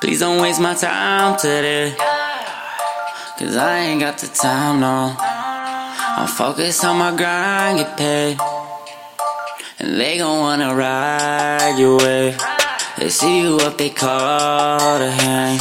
Please 0.00 0.20
don't 0.20 0.40
waste 0.40 0.60
my 0.60 0.72
time 0.72 1.38
today. 1.38 1.94
Cause 3.38 3.54
I 3.54 3.80
ain't 3.80 4.00
got 4.00 4.16
the 4.16 4.28
time, 4.28 4.80
no. 4.80 5.14
I'm 5.18 6.26
focused 6.26 6.82
on 6.86 6.96
my 6.98 7.14
grind, 7.14 7.78
get 7.78 7.96
paid. 7.98 8.38
And 9.78 10.00
they 10.00 10.16
gon' 10.16 10.40
wanna 10.40 10.74
ride 10.74 11.76
your 11.78 11.98
way. 11.98 12.34
They 12.96 13.10
see 13.10 13.42
you 13.42 13.58
up, 13.58 13.76
they 13.76 13.90
call 13.90 14.98
to 14.98 15.10
hang. 15.10 15.60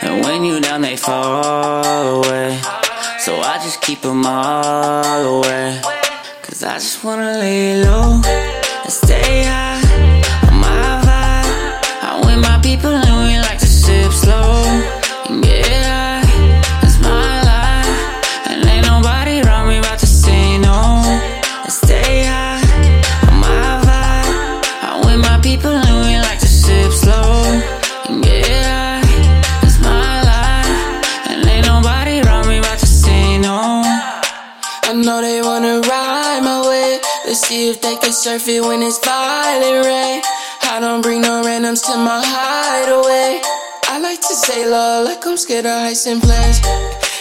And 0.00 0.24
when 0.24 0.44
you 0.44 0.60
down, 0.60 0.80
they 0.80 0.96
fall 0.96 2.24
away. 2.24 2.58
So 3.18 3.36
I 3.36 3.58
just 3.62 3.82
keep 3.82 4.00
them 4.00 4.24
all 4.24 5.38
away. 5.38 5.80
Cause 6.42 6.64
I 6.64 6.74
just 6.74 7.04
wanna 7.04 7.38
lay 7.38 7.82
low 7.84 8.20
and 8.84 8.92
stay 8.92 9.44
high. 9.44 9.80
On 10.48 10.58
my 10.58 11.00
vibe. 11.04 12.02
I'm 12.02 12.20
with 12.26 12.40
my 12.48 12.58
people 12.62 12.90
and 12.90 13.28
we 13.28 13.38
like 13.40 13.63
sip 14.04 14.12
slow. 14.12 14.64
And 15.28 15.42
get 15.42 15.66
high. 15.66 16.22
That's 16.82 16.98
my 17.00 17.32
life. 17.50 18.48
And 18.48 18.66
ain't 18.68 18.86
nobody 18.86 19.40
around 19.40 19.68
me 19.68 19.78
about 19.78 19.98
to 20.00 20.06
say 20.06 20.58
no. 20.58 20.78
And 21.64 21.72
stay 21.72 22.24
high. 22.24 22.60
On 23.28 23.36
my 23.40 23.66
vibe. 23.86 24.60
I'm 24.82 25.00
with 25.06 25.20
my 25.20 25.38
people 25.40 25.70
and 25.70 25.96
we 26.04 26.12
like 26.28 26.40
to 26.40 26.46
sip 26.46 26.92
slow. 26.92 27.44
And 28.08 28.22
get 28.22 28.46
high. 28.46 29.00
That's 29.62 29.80
my 29.80 30.12
life. 30.32 31.30
And 31.30 31.48
ain't 31.48 31.66
nobody 31.66 32.20
around 32.20 32.48
me 32.48 32.58
about 32.58 32.78
to 32.78 32.86
say 32.86 33.38
no. 33.38 33.82
I 34.88 34.92
know 34.92 35.22
they 35.22 35.40
wanna 35.40 35.80
ride 35.80 36.42
my 36.42 36.60
way. 36.68 37.00
Let's 37.24 37.40
see 37.46 37.70
if 37.70 37.80
they 37.80 37.96
can 37.96 38.12
surf 38.12 38.48
it 38.48 38.60
when 38.60 38.82
it's 38.82 38.98
violent 38.98 39.86
rain. 39.86 40.20
I 40.62 40.80
don't 40.80 41.00
bring 41.00 41.22
no 41.22 41.42
randoms 41.42 41.82
to 41.86 41.96
my 41.96 42.20
hideaway. 42.22 43.53
To 44.34 44.40
say 44.40 44.68
low, 44.68 45.04
like 45.04 45.24
I'm 45.24 45.36
scared 45.36 45.64
of 45.64 45.78
heights 45.78 46.06
and 46.08 46.20
planes. 46.20 46.60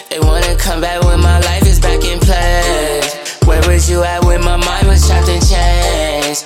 They 0.09 0.19
wanna 0.19 0.56
come 0.58 0.81
back 0.81 1.00
when 1.03 1.19
my 1.19 1.39
life 1.42 1.67
is 1.67 1.80
back 1.80 2.03
in 2.03 2.19
place. 2.19 3.38
Where 3.45 3.61
was 3.69 3.88
you 3.88 4.02
at 4.02 4.25
when 4.25 4.44
my 4.44 4.58
mind 4.58 4.88
was 4.88 5.06
trapped 5.06 5.30
in 5.30 5.39
chains? 5.39 6.44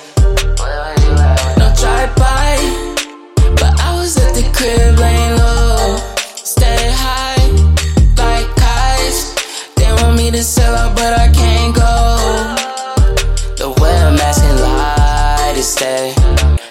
No 1.56 1.72
drive-by, 1.80 2.58
but 3.56 3.80
I 3.80 3.96
was 3.98 4.18
at 4.18 4.34
the 4.34 4.44
crib 4.52 4.98
laying 4.98 5.38
low. 5.38 5.96
Stay 6.36 6.92
high, 6.92 7.40
like 8.20 8.48
kites. 8.60 9.32
They 9.74 9.90
want 10.02 10.18
me 10.18 10.30
to 10.32 10.42
sell 10.42 10.74
out, 10.74 10.94
but 10.94 11.14
I 11.18 11.28
can't 11.32 11.74
go. 11.74 11.92
The 13.56 13.70
way 13.80 13.96
I'm 13.96 14.18
asking 14.18 14.56
lie 14.60 15.52
to 15.56 15.62
stay. 15.62 16.14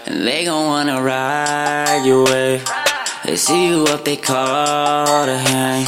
And 0.06 0.28
they 0.28 0.46
gon' 0.46 0.68
wanna 0.68 1.02
ride 1.02 2.04
your 2.06 2.26
way. 2.26 2.62
They 3.28 3.36
see 3.36 3.68
you 3.68 3.84
up, 3.90 4.06
they 4.06 4.16
call 4.16 5.26
to 5.26 5.38
hang. 5.38 5.86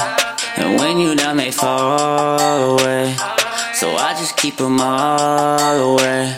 And 0.58 0.78
when 0.78 1.00
you 1.00 1.16
down, 1.16 1.38
they 1.38 1.52
fall 1.52 2.38
away. 2.38 3.16
So 3.76 3.96
I 3.96 4.14
just 4.20 4.36
keep 4.36 4.58
them 4.58 4.82
all 4.82 5.94
away. 5.94 6.36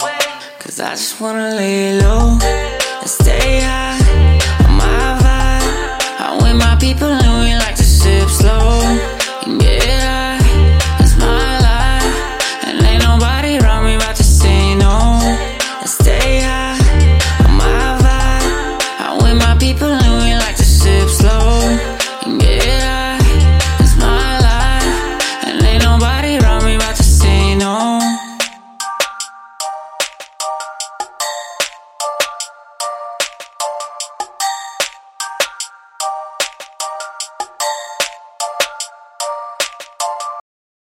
Cause 0.60 0.80
I 0.80 0.92
just 0.92 1.20
wanna 1.20 1.56
lay 1.56 2.00
low 2.00 2.38